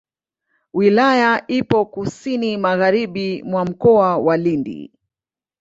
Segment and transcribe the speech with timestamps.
[0.73, 4.91] Wilaya ipo kusini magharibi mwa Mkoa wa Lindi.